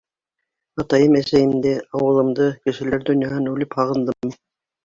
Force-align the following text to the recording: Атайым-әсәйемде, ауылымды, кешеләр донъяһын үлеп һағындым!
Атайым-әсәйемде, 0.83 1.75
ауылымды, 1.99 2.49
кешеләр 2.65 3.07
донъяһын 3.11 3.55
үлеп 3.55 3.81
һағындым! 3.83 4.35